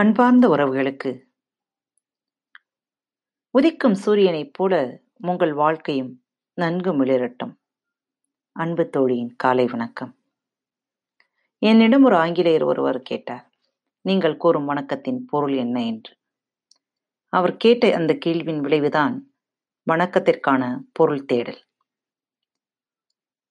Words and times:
அன்பார்ந்த 0.00 0.48
உறவுகளுக்கு. 0.48 1.20
உதிக்கும் 3.58 3.96
சூரியனைப் 4.06 4.50
போல 4.52 5.02
உங்கள் 5.16 5.52
வாழ்க்கையும் 5.52 6.24
நன்கு 6.54 7.04
மிளிரட்டும். 7.04 7.54
அன்பு 8.52 8.88
தோழியின் 8.88 9.36
காலை 9.36 9.66
வணக்கம். 9.66 10.18
என்னிடம் 11.58 12.02
ஒரு 12.02 12.16
ஆங்கிலேயர் 12.16 12.62
ஒருவர் 12.62 13.02
கேட்டார் 13.02 13.50
நீங்கள் 14.00 14.36
கூறும் 14.36 14.68
வணக்கத்தின் 14.68 15.18
பொருள் 15.26 15.56
என்ன? 15.56 15.84
என்று. 15.84 16.16
அவர் 17.28 17.56
கேட்ட 17.56 17.94
அந்த 17.94 18.18
கேள்வியின் 18.26 18.60
விளைவுதான் 18.60 19.34
வணக்கத்திற்கான 19.90 20.80
பொருள் 20.92 21.24
தேடல். 21.24 21.64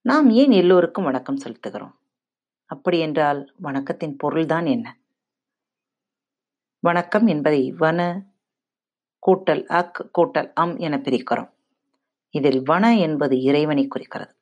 நாம் 0.01 0.29
ஏன் 0.29 0.51
எல்லோருக்கும் 0.51 1.03
வணக்கம் 1.03 1.37
செலுத்துகிறோம்? 1.37 1.93
அப்படி 2.65 2.99
என்றால் 2.99 3.55
வணக்கத்தின் 3.63 4.13
பொருள்தான் 4.17 4.65
என்ன? 4.65 4.98
வணக்கம் 6.83 7.27
என்பதை 7.27 7.71
வன 7.71 8.29
கூட்டல் 9.23 9.65
அக் 9.65 10.09
கூட்டல் 10.17 10.53
அம் 10.53 10.77
என 10.77 10.97
பிரிக்கிறோம். 10.97 11.49
இதில் 12.29 12.61
வன 12.61 12.97
என்பது 12.97 13.41
இறைவனை 13.41 13.87
குறிக்கிறது. 13.87 14.33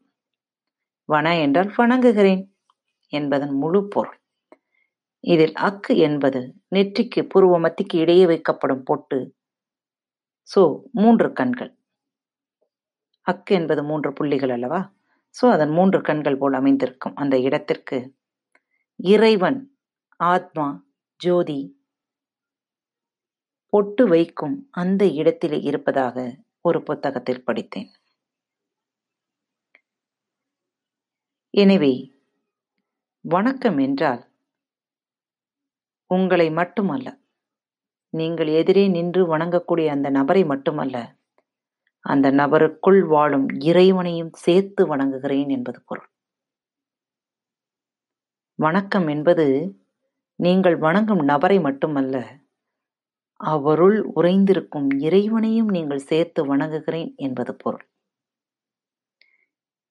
வன 1.06 1.40
என்றால் 1.40 1.74
வணங்குகிறேன் 1.78 2.56
என்பதன் 3.08 3.54
முழு 3.54 3.88
பொருள். 3.88 4.20
இதில் 5.20 5.54
அக்கு 5.54 5.96
என்பது 5.98 6.56
நெற்றிக்கு 6.76 7.24
பூர்வ 7.24 7.60
மத்திக்கு 7.60 7.98
இடையே 7.98 8.26
வைக்கப்படும் 8.26 8.84
பொட்டு. 8.84 9.34
சோ 10.56 10.82
மூன்று 10.92 11.34
கண்கள். 11.34 11.78
அக்கு 13.28 13.50
என்பது 13.50 13.84
மூன்று 13.84 14.14
புள்ளிகள் 14.14 14.50
அல்லவா? 14.50 14.94
சோ 15.42 15.52
அதன் 15.52 15.70
மூன்று 15.70 16.02
கண்கள் 16.02 16.38
போல் 16.38 16.54
அமைந்திருக்கும் 16.54 17.16
அந்த 17.16 17.40
இடத்திற்கு 17.40 18.16
இறைவன் 18.96 19.80
ஆத்மா 20.16 20.86
ஜோதி 21.16 21.77
பொட்டு 23.74 24.04
வைக்கும் 24.08 24.56
அந்த 24.82 25.04
இடத்திலே 25.20 25.58
இருப்பதாக 25.70 26.16
ஒரு 26.62 26.80
புத்தகத்தில் 26.84 27.46
படித்தேன். 27.48 27.90
எனவே 31.54 31.94
வணக்கம் 33.26 33.78
என்றால் 33.86 34.24
உங்களை 36.12 36.48
மட்டுமல்ல 36.60 37.08
நீங்கள் 38.14 38.50
எதிரே 38.60 38.84
நின்று 38.88 39.22
வணங்கக்கூடிய 39.34 39.88
அந்த 39.96 40.08
நபரை 40.10 40.44
மட்டுமல்ல 40.52 40.98
அந்த 42.06 42.28
நபருக்குள் 42.32 43.02
வாழும் 43.14 43.48
இறைவனையும் 43.70 44.34
சேர்த்து 44.46 44.82
வணங்குகிறேன் 44.88 45.50
என்பது 45.56 45.80
பொருள். 45.86 46.10
வணக்கம் 48.60 49.08
என்பது 49.16 49.46
நீங்கள் 50.40 50.78
வணங்கும் 50.86 51.24
நபரை 51.32 51.58
மட்டுமல்ல 51.60 52.16
அவருள் 53.40 53.98
உறைந்திருக்கும் 54.16 54.88
இறைவனையும் 55.00 55.68
நீங்கள் 55.68 56.08
சேர்த்து 56.10 56.56
வணங்குகிறேன் 56.56 57.16
என்பது 57.16 57.56
பொருள். 57.56 57.86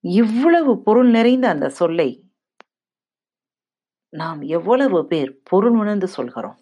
இவ்வளவு 0.04 0.82
பொருள் 0.82 1.10
நிறைந்த 1.10 1.48
அந்த 1.48 1.68
சொல்லை 1.70 2.08
நாம் 4.12 4.42
எவ்வளவு 4.42 5.06
பேர் 5.06 5.40
பொருள் 5.42 5.76
உணர்ந்து 5.76 6.08
சொல்கிறோம்? 6.08 6.58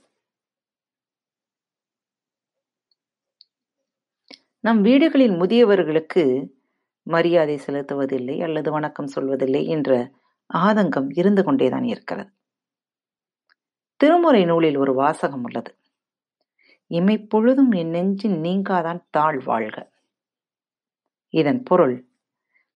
நம் 4.64 4.80
வீடுகளில் 4.80 5.32
முதியவர்களுக்கு 5.32 6.22
மரியாதை 7.06 7.60
செலுத்துவதில்லை 7.66 8.42
அல்லது 8.42 8.70
வணக்கம் 8.70 9.10
சொல்வதில்லை 9.16 9.66
என்ற 9.66 10.10
ஆதங்கம் 10.54 11.08
இருந்து 11.14 11.44
கொண்டேதான் 11.44 11.84
இருக்கிறது. 11.84 12.30
திருமுறை 14.00 14.44
நூலில் 14.44 14.76
ஒரு 14.76 14.94
வாசகம் 14.94 15.44
உள்ளது. 15.44 15.70
இமைப்பொழுதும் 16.90 17.72
என் 17.74 17.90
நெஞ்சின் 17.90 18.38
நீங்காதான் 18.40 19.00
தாழ் 19.10 19.40
வாழ்க 19.44 19.76
இதன் 21.34 21.62
பொருள் 21.62 21.96